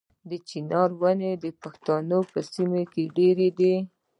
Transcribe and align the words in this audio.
د 0.29 0.31
چنار 0.49 0.89
ونې 1.01 1.31
د 1.43 1.45
پښتنو 1.61 2.19
په 2.31 2.39
سیمو 2.51 2.81
کې 2.91 3.03
ډیرې 3.17 3.49
دي. 3.59 3.75